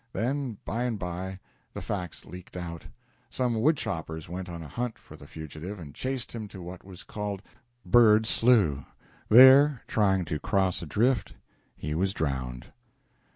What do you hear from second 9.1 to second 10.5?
There, trying to